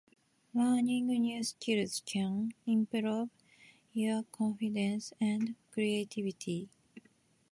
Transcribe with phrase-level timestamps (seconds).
[0.55, 3.29] Learning new skills can improve
[3.93, 6.67] your confidence and creativity.